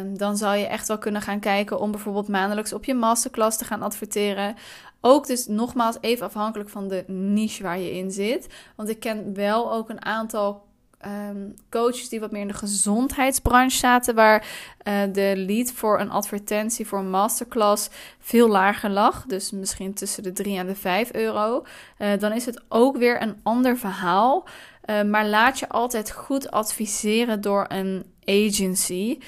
Um, 0.00 0.18
dan 0.18 0.36
zou 0.36 0.56
je 0.56 0.66
echt 0.66 0.88
wel 0.88 0.98
kunnen 0.98 1.22
gaan 1.22 1.40
kijken 1.40 1.80
om 1.80 1.90
bijvoorbeeld 1.90 2.28
maandelijks 2.28 2.72
op 2.72 2.84
je 2.84 2.94
masterclass 2.94 3.58
te 3.58 3.64
gaan 3.64 3.82
adverteren. 3.82 4.54
Ook 5.00 5.26
dus 5.26 5.46
nogmaals 5.46 5.96
even 6.00 6.26
afhankelijk 6.26 6.68
van 6.70 6.88
de 6.88 7.04
niche 7.06 7.62
waar 7.62 7.78
je 7.78 7.92
in 7.92 8.10
zit. 8.10 8.48
Want 8.76 8.88
ik 8.88 9.00
ken 9.00 9.34
wel 9.34 9.72
ook 9.72 9.88
een 9.88 10.04
aantal 10.04 10.64
ehm, 11.04 11.48
coaches 11.70 12.08
die 12.08 12.20
wat 12.20 12.30
meer 12.30 12.40
in 12.40 12.48
de 12.48 12.54
gezondheidsbranche 12.54 13.76
zaten, 13.76 14.14
waar 14.14 14.46
uh, 14.88 15.02
de 15.12 15.32
lead 15.36 15.72
voor 15.72 16.00
een 16.00 16.10
advertentie 16.10 16.86
voor 16.86 16.98
een 16.98 17.10
masterclass 17.10 17.88
veel 18.18 18.48
lager 18.48 18.90
lag. 18.90 19.24
Dus 19.26 19.50
misschien 19.50 19.94
tussen 19.94 20.22
de 20.22 20.32
3 20.32 20.58
en 20.58 20.66
de 20.66 20.74
5 20.74 21.12
euro. 21.12 21.64
Uh, 21.98 22.18
dan 22.18 22.32
is 22.32 22.46
het 22.46 22.62
ook 22.68 22.96
weer 22.96 23.22
een 23.22 23.36
ander 23.42 23.78
verhaal. 23.78 24.46
Uh, 24.90 25.02
maar 25.02 25.26
laat 25.26 25.58
je 25.58 25.68
altijd 25.68 26.10
goed 26.10 26.50
adviseren 26.50 27.40
door 27.40 27.64
een 27.68 28.04
agency. 28.24 29.18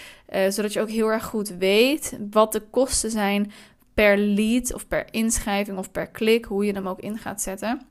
zodat 0.49 0.73
je 0.73 0.81
ook 0.81 0.91
heel 0.91 1.09
erg 1.09 1.25
goed 1.25 1.49
weet 1.49 2.19
wat 2.31 2.53
de 2.53 2.61
kosten 2.61 3.11
zijn 3.11 3.53
per 3.97 4.19
lead 4.19 4.75
of 4.75 4.89
per 4.89 5.07
inschrijving 5.11 5.79
of 5.79 5.91
per 5.91 6.07
klik, 6.07 6.45
hoe 6.45 6.65
je 6.65 6.73
hem 6.73 6.89
ook 6.89 7.01
in 7.01 7.19
gaat 7.19 7.43
zetten, 7.43 7.87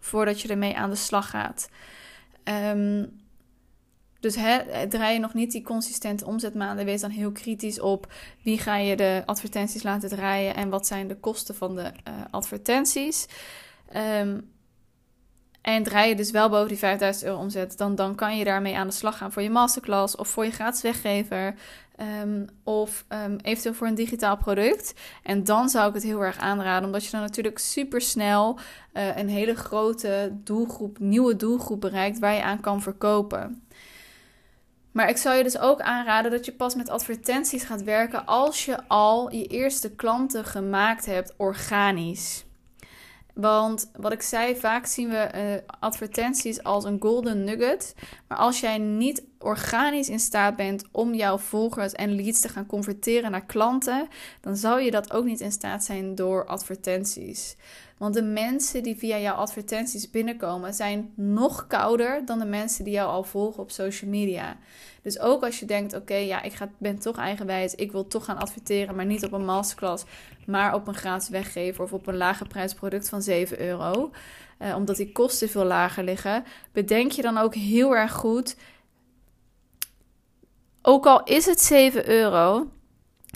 voordat 0.00 0.40
je 0.40 0.48
ermee 0.48 0.76
aan 0.76 0.90
de 0.90 0.96
slag 0.96 1.30
gaat. 1.30 1.68
Um, 2.44 3.26
dus 4.20 4.34
draai 4.88 5.12
je 5.12 5.18
nog 5.18 5.34
niet 5.34 5.52
die 5.52 5.62
consistente 5.62 6.26
omzetmaanden, 6.26 6.84
wees 6.84 7.00
dan 7.00 7.10
heel 7.10 7.32
kritisch 7.32 7.80
op 7.80 8.12
wie 8.42 8.58
ga 8.58 8.76
je 8.76 8.96
de 8.96 9.22
advertenties 9.26 9.82
laten 9.82 10.08
draaien 10.08 10.54
en 10.54 10.68
wat 10.68 10.86
zijn 10.86 11.08
de 11.08 11.16
kosten 11.16 11.54
van 11.54 11.74
de 11.74 11.82
uh, 11.82 12.14
advertenties. 12.30 13.26
Um, 13.96 14.50
en 15.60 15.82
draai 15.82 16.08
je 16.08 16.14
dus 16.14 16.30
wel 16.30 16.48
boven 16.48 16.68
die 16.68 16.78
5000 16.78 17.24
euro 17.24 17.40
omzet, 17.40 17.78
dan, 17.78 17.94
dan 17.94 18.14
kan 18.14 18.36
je 18.36 18.44
daarmee 18.44 18.76
aan 18.76 18.86
de 18.86 18.92
slag 18.92 19.18
gaan 19.18 19.32
voor 19.32 19.42
je 19.42 19.50
masterclass 19.50 20.16
of 20.16 20.28
voor 20.28 20.44
je 20.44 20.50
gratis 20.50 20.82
weggever. 20.82 21.54
Um, 22.22 22.46
of 22.64 23.04
um, 23.08 23.36
eventueel 23.42 23.74
voor 23.74 23.86
een 23.86 23.94
digitaal 23.94 24.36
product. 24.36 24.94
En 25.22 25.44
dan 25.44 25.68
zou 25.68 25.88
ik 25.88 25.94
het 25.94 26.02
heel 26.02 26.20
erg 26.20 26.38
aanraden, 26.38 26.84
omdat 26.84 27.04
je 27.04 27.10
dan 27.10 27.20
natuurlijk 27.20 27.58
super 27.58 28.00
snel 28.00 28.58
uh, 28.92 29.16
een 29.16 29.28
hele 29.28 29.54
grote 29.54 30.30
doelgroep, 30.32 30.98
nieuwe 30.98 31.36
doelgroep 31.36 31.80
bereikt 31.80 32.18
waar 32.18 32.34
je 32.34 32.42
aan 32.42 32.60
kan 32.60 32.82
verkopen. 32.82 33.62
Maar 34.92 35.08
ik 35.08 35.16
zou 35.16 35.36
je 35.36 35.42
dus 35.42 35.58
ook 35.58 35.80
aanraden 35.80 36.30
dat 36.30 36.44
je 36.44 36.52
pas 36.52 36.74
met 36.74 36.88
advertenties 36.88 37.64
gaat 37.64 37.82
werken 37.82 38.26
als 38.26 38.64
je 38.64 38.88
al 38.88 39.32
je 39.32 39.46
eerste 39.46 39.90
klanten 39.90 40.44
gemaakt 40.44 41.06
hebt 41.06 41.34
organisch. 41.36 42.46
Want 43.34 43.90
wat 43.96 44.12
ik 44.12 44.22
zei, 44.22 44.56
vaak 44.56 44.86
zien 44.86 45.08
we 45.08 45.30
uh, 45.34 45.76
advertenties 45.80 46.62
als 46.62 46.84
een 46.84 47.00
golden 47.00 47.44
nugget. 47.44 47.94
Maar 48.28 48.38
als 48.38 48.60
jij 48.60 48.78
niet 48.78 49.22
organisch 49.38 50.08
in 50.08 50.20
staat 50.20 50.56
bent 50.56 50.84
om 50.90 51.14
jouw 51.14 51.38
volgers 51.38 51.92
en 51.92 52.14
leads 52.14 52.40
te 52.40 52.48
gaan 52.48 52.66
converteren 52.66 53.30
naar 53.30 53.46
klanten, 53.46 54.08
dan 54.40 54.56
zou 54.56 54.80
je 54.80 54.90
dat 54.90 55.12
ook 55.12 55.24
niet 55.24 55.40
in 55.40 55.52
staat 55.52 55.84
zijn 55.84 56.14
door 56.14 56.46
advertenties. 56.46 57.56
Want 57.98 58.14
de 58.14 58.22
mensen 58.22 58.82
die 58.82 58.96
via 58.96 59.18
jouw 59.18 59.34
advertenties 59.34 60.10
binnenkomen 60.10 60.74
zijn 60.74 61.12
nog 61.14 61.66
kouder 61.66 62.22
dan 62.24 62.38
de 62.38 62.44
mensen 62.44 62.84
die 62.84 62.92
jou 62.92 63.08
al 63.08 63.24
volgen 63.24 63.62
op 63.62 63.70
social 63.70 64.10
media. 64.10 64.56
Dus 65.02 65.18
ook 65.18 65.44
als 65.44 65.60
je 65.60 65.66
denkt: 65.66 65.94
oké, 65.94 66.14
ja, 66.14 66.42
ik 66.42 66.52
ga, 66.52 66.68
ben 66.78 66.98
toch 66.98 67.16
eigenwijs, 67.16 67.74
ik 67.74 67.92
wil 67.92 68.06
toch 68.06 68.24
gaan 68.24 68.38
adverteren, 68.38 68.94
maar 68.94 69.06
niet 69.06 69.24
op 69.24 69.32
een 69.32 69.44
masterclass, 69.44 70.04
maar 70.46 70.74
op 70.74 70.88
een 70.88 70.94
gratis 70.94 71.28
weggever 71.28 71.84
of 71.84 71.92
op 71.92 72.06
een 72.06 72.16
lage 72.16 72.44
prijsproduct 72.44 73.08
van 73.08 73.22
7 73.22 73.60
euro, 73.60 74.10
eh, 74.58 74.76
omdat 74.76 74.96
die 74.96 75.12
kosten 75.12 75.48
veel 75.48 75.64
lager 75.64 76.04
liggen, 76.04 76.44
bedenk 76.72 77.10
je 77.10 77.22
dan 77.22 77.38
ook 77.38 77.54
heel 77.54 77.96
erg 77.96 78.12
goed. 78.12 78.56
Ook 80.90 81.06
al 81.06 81.22
is 81.22 81.46
het 81.46 81.60
7 81.60 82.08
euro, 82.08 82.70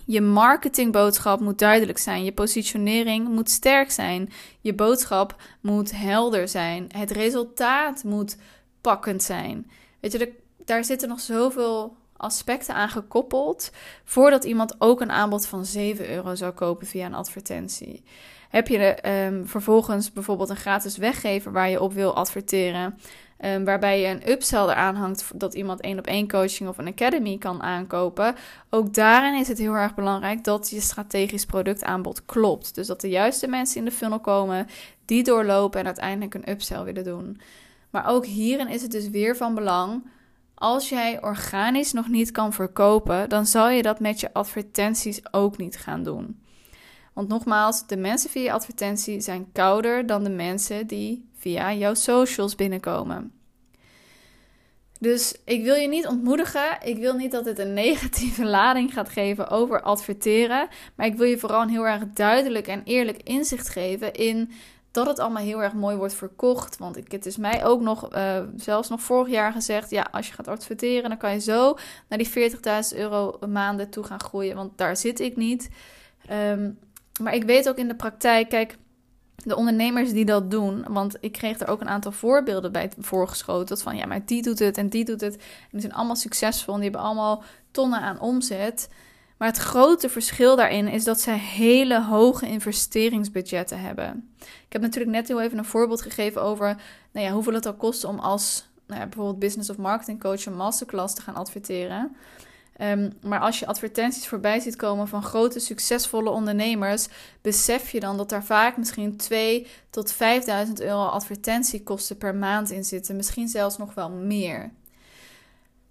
je 0.04 0.20
marketingboodschap 0.20 1.40
moet 1.40 1.58
duidelijk 1.58 1.98
zijn. 1.98 2.24
Je 2.24 2.32
positionering 2.32 3.28
moet 3.28 3.50
sterk 3.50 3.90
zijn. 3.90 4.30
Je 4.60 4.74
boodschap 4.74 5.36
moet 5.60 5.96
helder 5.96 6.48
zijn. 6.48 6.86
Het 6.96 7.10
resultaat 7.10 8.04
moet 8.04 8.36
pakkend 8.80 9.22
zijn. 9.22 9.70
Weet 10.00 10.12
je, 10.12 10.32
daar 10.64 10.84
zitten 10.84 11.08
nog 11.08 11.20
zoveel 11.20 11.96
aspecten 12.16 12.74
aan 12.74 12.88
gekoppeld 12.88 13.70
voordat 14.04 14.44
iemand 14.44 14.74
ook 14.78 15.00
een 15.00 15.12
aanbod 15.12 15.46
van 15.46 15.64
7 15.64 16.10
euro 16.10 16.34
zou 16.34 16.52
kopen 16.52 16.86
via 16.86 17.06
een 17.06 17.14
advertentie. 17.14 18.02
Heb 18.48 18.68
je 18.68 19.08
um, 19.26 19.46
vervolgens 19.46 20.12
bijvoorbeeld 20.12 20.48
een 20.48 20.56
gratis 20.56 20.96
weggever 20.96 21.52
waar 21.52 21.70
je 21.70 21.80
op 21.80 21.92
wil 21.92 22.14
adverteren, 22.16 22.98
um, 23.44 23.64
waarbij 23.64 24.00
je 24.00 24.06
een 24.06 24.30
upsell 24.30 24.62
eraan 24.62 24.94
hangt 24.94 25.30
dat 25.34 25.54
iemand 25.54 25.80
één 25.80 25.98
op 25.98 26.06
één 26.06 26.28
coaching 26.28 26.68
of 26.68 26.78
een 26.78 26.86
academy 26.86 27.38
kan 27.38 27.62
aankopen. 27.62 28.34
Ook 28.70 28.94
daarin 28.94 29.40
is 29.40 29.48
het 29.48 29.58
heel 29.58 29.74
erg 29.74 29.94
belangrijk 29.94 30.44
dat 30.44 30.70
je 30.70 30.80
strategisch 30.80 31.46
productaanbod 31.46 32.24
klopt. 32.24 32.74
Dus 32.74 32.86
dat 32.86 33.00
de 33.00 33.08
juiste 33.08 33.46
mensen 33.46 33.78
in 33.78 33.84
de 33.84 33.90
funnel 33.90 34.20
komen, 34.20 34.66
die 35.04 35.22
doorlopen 35.22 35.80
en 35.80 35.86
uiteindelijk 35.86 36.34
een 36.34 36.50
upsell 36.50 36.82
willen 36.84 37.04
doen. 37.04 37.40
Maar 37.90 38.08
ook 38.08 38.26
hierin 38.26 38.68
is 38.68 38.82
het 38.82 38.90
dus 38.90 39.08
weer 39.08 39.36
van 39.36 39.54
belang 39.54 40.02
als 40.62 40.88
jij 40.88 41.22
organisch 41.22 41.92
nog 41.92 42.08
niet 42.08 42.30
kan 42.30 42.52
verkopen, 42.52 43.28
dan 43.28 43.46
zal 43.46 43.70
je 43.70 43.82
dat 43.82 44.00
met 44.00 44.20
je 44.20 44.32
advertenties 44.32 45.32
ook 45.32 45.56
niet 45.56 45.76
gaan 45.76 46.02
doen. 46.02 46.40
Want 47.12 47.28
nogmaals, 47.28 47.86
de 47.86 47.96
mensen 47.96 48.30
via 48.30 48.52
advertentie 48.52 49.20
zijn 49.20 49.52
kouder 49.52 50.06
dan 50.06 50.24
de 50.24 50.30
mensen 50.30 50.86
die 50.86 51.30
via 51.42 51.72
jouw 51.72 51.94
socials 51.94 52.54
binnenkomen. 52.54 53.32
Dus 54.98 55.34
ik 55.44 55.62
wil 55.62 55.74
je 55.74 55.88
niet 55.88 56.06
ontmoedigen. 56.06 56.78
Ik 56.84 56.98
wil 56.98 57.14
niet 57.14 57.30
dat 57.30 57.44
het 57.44 57.58
een 57.58 57.74
negatieve 57.84 58.44
lading 58.44 58.92
gaat 58.92 59.08
geven 59.08 59.48
over 59.48 59.82
adverteren. 59.82 60.68
Maar 60.94 61.06
ik 61.06 61.14
wil 61.14 61.26
je 61.26 61.38
vooral 61.38 61.62
een 61.62 61.68
heel 61.68 61.86
erg 61.86 62.02
duidelijk 62.14 62.66
en 62.66 62.82
eerlijk 62.84 63.22
inzicht 63.22 63.68
geven 63.68 64.12
in 64.12 64.50
dat 64.90 65.06
het 65.06 65.18
allemaal 65.18 65.42
heel 65.42 65.62
erg 65.62 65.72
mooi 65.72 65.96
wordt 65.96 66.14
verkocht. 66.14 66.78
Want 66.78 66.96
ik, 66.96 67.12
het 67.12 67.26
is 67.26 67.36
mij 67.36 67.64
ook 67.64 67.80
nog, 67.80 68.14
uh, 68.14 68.40
zelfs 68.56 68.88
nog 68.88 69.00
vorig 69.00 69.28
jaar 69.28 69.52
gezegd: 69.52 69.90
ja, 69.90 70.08
als 70.10 70.28
je 70.28 70.32
gaat 70.32 70.48
adverteren, 70.48 71.08
dan 71.08 71.18
kan 71.18 71.32
je 71.32 71.40
zo 71.40 71.76
naar 72.08 72.18
die 72.18 72.50
40.000 72.92 72.98
euro 72.98 73.38
maanden 73.48 73.90
toe 73.90 74.04
gaan 74.04 74.20
groeien. 74.20 74.56
Want 74.56 74.78
daar 74.78 74.96
zit 74.96 75.20
ik 75.20 75.36
niet. 75.36 75.70
Ehm, 76.26 76.70
maar 77.22 77.34
ik 77.34 77.44
weet 77.44 77.68
ook 77.68 77.76
in 77.76 77.88
de 77.88 77.96
praktijk, 77.96 78.48
kijk, 78.48 78.76
de 79.42 79.56
ondernemers 79.56 80.12
die 80.12 80.24
dat 80.24 80.50
doen, 80.50 80.84
want 80.88 81.16
ik 81.20 81.32
kreeg 81.32 81.60
er 81.60 81.68
ook 81.68 81.80
een 81.80 81.88
aantal 81.88 82.12
voorbeelden 82.12 82.72
bij 82.72 82.90
voorgeschoten. 82.98 83.78
Van 83.78 83.96
ja, 83.96 84.06
maar 84.06 84.24
die 84.24 84.42
doet 84.42 84.58
het 84.58 84.76
en 84.78 84.88
die 84.88 85.04
doet 85.04 85.20
het. 85.20 85.36
En 85.36 85.68
die 85.70 85.80
zijn 85.80 85.92
allemaal 85.92 86.16
succesvol 86.16 86.74
en 86.74 86.80
die 86.80 86.90
hebben 86.90 87.08
allemaal 87.08 87.42
tonnen 87.70 88.00
aan 88.00 88.20
omzet. 88.20 88.88
Maar 89.36 89.48
het 89.48 89.58
grote 89.58 90.08
verschil 90.08 90.56
daarin 90.56 90.88
is 90.88 91.04
dat 91.04 91.20
zij 91.20 91.38
hele 91.38 92.02
hoge 92.02 92.46
investeringsbudgetten 92.46 93.80
hebben. 93.80 94.32
Ik 94.38 94.72
heb 94.72 94.82
natuurlijk 94.82 95.12
net 95.12 95.28
heel 95.28 95.40
even 95.40 95.58
een 95.58 95.64
voorbeeld 95.64 96.02
gegeven 96.02 96.42
over 96.42 96.76
nou 97.12 97.26
ja, 97.26 97.32
hoeveel 97.32 97.52
het 97.52 97.66
al 97.66 97.74
kost 97.74 98.04
om 98.04 98.18
als 98.18 98.70
nou 98.86 99.00
ja, 99.00 99.06
bijvoorbeeld 99.06 99.38
business 99.38 99.70
of 99.70 99.76
marketing 99.76 100.20
coach 100.20 100.46
een 100.46 100.56
masterclass 100.56 101.14
te 101.14 101.22
gaan 101.22 101.34
adverteren. 101.34 102.16
Ehm, 102.82 103.10
maar 103.20 103.40
als 103.40 103.58
je 103.58 103.66
advertenties 103.66 104.26
voorbij 104.26 104.60
ziet 104.60 104.76
komen 104.76 105.08
van 105.08 105.22
grote 105.22 105.58
succesvolle 105.58 106.30
ondernemers, 106.30 107.08
besef 107.40 107.90
je 107.90 108.00
dan 108.00 108.16
dat 108.16 108.28
daar 108.28 108.44
vaak 108.44 108.76
misschien 108.76 109.16
2 109.16 109.66
tot 109.90 110.12
5000 110.12 110.80
euro 110.80 111.04
advertentiekosten 111.04 112.16
per 112.16 112.34
maand 112.34 112.70
in 112.70 112.84
zitten. 112.84 113.16
Misschien 113.16 113.48
zelfs 113.48 113.78
nog 113.78 113.94
wel 113.94 114.10
meer. 114.10 114.70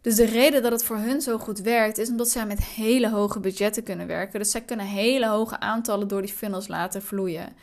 Dus 0.01 0.15
de 0.15 0.25
reden 0.25 0.61
dat 0.61 0.71
het 0.71 0.83
voor 0.83 0.97
hun 0.97 1.21
zo 1.21 1.37
goed 1.37 1.59
werkt, 1.59 1.97
is 1.97 2.09
omdat 2.09 2.29
zij 2.29 2.45
met 2.45 2.63
hele 2.63 3.09
hoge 3.09 3.39
budgetten 3.39 3.83
kunnen 3.83 4.07
werken. 4.07 4.39
Dus 4.39 4.51
zij 4.51 4.61
kunnen 4.61 4.85
hele 4.85 5.27
hoge 5.27 5.59
aantallen 5.59 6.07
door 6.07 6.21
die 6.21 6.33
funnels 6.33 6.67
laten 6.67 7.01
vloeien. 7.01 7.53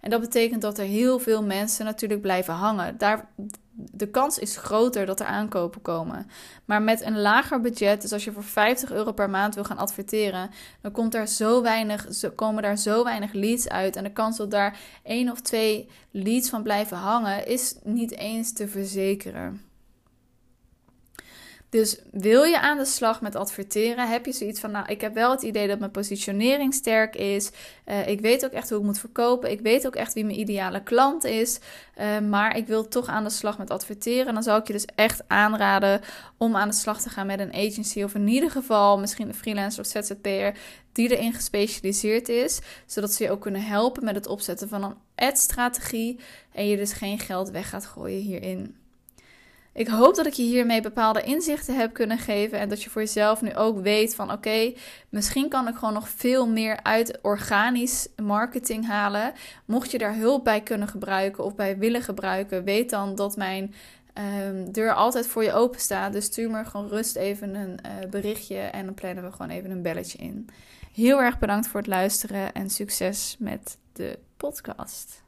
En 0.00 0.10
dat 0.10 0.20
betekent 0.20 0.62
dat 0.62 0.78
er 0.78 0.84
heel 0.84 1.18
veel 1.18 1.42
mensen 1.42 1.84
natuurlijk 1.84 2.20
blijven 2.20 2.54
hangen. 2.54 2.98
Daar, 2.98 3.28
de 3.76 4.10
kans 4.10 4.38
is 4.38 4.56
groter 4.56 5.06
dat 5.06 5.20
er 5.20 5.26
aankopen 5.26 5.82
komen. 5.82 6.26
Maar 6.64 6.82
met 6.82 7.02
een 7.02 7.20
lager 7.20 7.60
budget, 7.60 8.02
dus 8.02 8.12
als 8.12 8.24
je 8.24 8.32
voor 8.32 8.44
50 8.44 8.92
euro 8.92 9.12
per 9.12 9.30
maand 9.30 9.54
wil 9.54 9.64
gaan 9.64 9.78
adverteren, 9.78 10.50
dan 10.80 10.92
komt 10.92 11.14
er 11.14 11.28
zo 11.28 11.62
weinig, 11.62 12.06
komen 12.34 12.62
daar 12.62 12.78
zo 12.78 13.04
weinig 13.04 13.32
leads 13.32 13.68
uit. 13.68 13.96
En 13.96 14.04
de 14.04 14.12
kans 14.12 14.36
dat 14.36 14.50
daar 14.50 14.78
één 15.02 15.30
of 15.30 15.40
twee 15.40 15.88
leads 16.10 16.48
van 16.48 16.62
blijven 16.62 16.96
hangen, 16.96 17.46
is 17.46 17.76
niet 17.82 18.16
eens 18.16 18.52
te 18.52 18.68
verzekeren. 18.68 19.60
Dus 21.68 21.98
wil 22.10 22.42
je 22.42 22.60
aan 22.60 22.78
de 22.78 22.84
slag 22.84 23.20
met 23.20 23.34
adverteren? 23.34 24.08
Heb 24.08 24.26
je 24.26 24.32
zoiets 24.32 24.60
van, 24.60 24.70
nou, 24.70 24.86
ik 24.86 25.00
heb 25.00 25.14
wel 25.14 25.30
het 25.30 25.42
idee 25.42 25.68
dat 25.68 25.78
mijn 25.78 25.90
positionering 25.90 26.74
sterk 26.74 27.16
is. 27.16 27.50
Uh, 27.86 28.08
ik 28.08 28.20
weet 28.20 28.44
ook 28.44 28.50
echt 28.50 28.68
hoe 28.70 28.78
ik 28.78 28.84
moet 28.84 28.98
verkopen. 28.98 29.50
Ik 29.50 29.60
weet 29.60 29.86
ook 29.86 29.94
echt 29.94 30.12
wie 30.12 30.24
mijn 30.24 30.38
ideale 30.38 30.82
klant 30.82 31.24
is. 31.24 31.58
Uh, 31.98 32.18
maar 32.18 32.56
ik 32.56 32.66
wil 32.66 32.88
toch 32.88 33.06
aan 33.06 33.24
de 33.24 33.30
slag 33.30 33.58
met 33.58 33.70
adverteren. 33.70 34.34
Dan 34.34 34.42
zou 34.42 34.60
ik 34.60 34.66
je 34.66 34.72
dus 34.72 34.84
echt 34.94 35.22
aanraden 35.26 36.00
om 36.36 36.56
aan 36.56 36.68
de 36.68 36.74
slag 36.74 37.00
te 37.00 37.08
gaan 37.08 37.26
met 37.26 37.40
een 37.40 37.54
agency. 37.54 38.02
Of 38.02 38.14
in 38.14 38.28
ieder 38.28 38.50
geval 38.50 38.98
misschien 38.98 39.28
een 39.28 39.34
freelancer 39.34 39.84
of 39.84 39.90
ZZP'er 39.90 40.58
die 40.92 41.16
erin 41.16 41.32
gespecialiseerd 41.32 42.28
is. 42.28 42.60
Zodat 42.86 43.12
ze 43.12 43.24
je 43.24 43.30
ook 43.30 43.40
kunnen 43.40 43.62
helpen 43.62 44.04
met 44.04 44.14
het 44.14 44.26
opzetten 44.26 44.68
van 44.68 44.82
een 44.82 44.94
ad-strategie. 45.14 46.18
En 46.52 46.66
je 46.66 46.76
dus 46.76 46.92
geen 46.92 47.18
geld 47.18 47.50
weg 47.50 47.68
gaat 47.68 47.86
gooien 47.86 48.20
hierin. 48.20 48.76
Ik 49.76 49.88
hoop 49.88 50.14
dat 50.14 50.26
ik 50.26 50.32
je 50.32 50.42
hiermee 50.42 50.80
bepaalde 50.80 51.22
inzichten 51.22 51.76
heb 51.76 51.92
kunnen 51.92 52.18
geven. 52.18 52.58
En 52.58 52.68
dat 52.68 52.82
je 52.82 52.90
voor 52.90 53.02
jezelf 53.02 53.42
nu 53.42 53.54
ook 53.54 53.80
weet 53.80 54.14
van 54.14 54.32
oké, 54.32 54.72
misschien 55.08 55.48
kan 55.48 55.68
ik 55.68 55.74
gewoon 55.74 55.94
nog 55.94 56.08
veel 56.08 56.48
meer 56.48 56.82
uit 56.82 57.18
organisch 57.22 58.08
marketing 58.22 58.86
halen. 58.86 59.32
Mocht 59.64 59.90
je 59.90 59.98
daar 59.98 60.14
hulp 60.14 60.44
bij 60.44 60.60
kunnen 60.60 60.88
gebruiken 60.88 61.44
of 61.44 61.54
bij 61.54 61.78
willen 61.78 62.02
gebruiken, 62.02 62.64
weet 62.64 62.90
dan 62.90 63.14
dat 63.14 63.36
mijn 63.36 63.74
um, 64.44 64.72
deur 64.72 64.94
altijd 64.94 65.26
voor 65.26 65.44
je 65.44 65.52
open 65.52 65.80
staat. 65.80 66.12
Dus 66.12 66.24
stuur 66.24 66.50
me 66.50 66.64
gewoon 66.64 66.88
rust 66.88 67.16
even 67.16 67.54
een 67.54 67.78
uh, 67.86 68.10
berichtje 68.10 68.58
en 68.58 68.84
dan 68.84 68.94
plannen 68.94 69.24
we 69.24 69.32
gewoon 69.32 69.50
even 69.50 69.70
een 69.70 69.82
belletje 69.82 70.18
in. 70.18 70.48
Heel 70.92 71.22
erg 71.22 71.38
bedankt 71.38 71.68
voor 71.68 71.80
het 71.80 71.88
luisteren 71.88 72.52
en 72.52 72.70
succes 72.70 73.36
met 73.38 73.78
de 73.92 74.18
podcast. 74.36 75.24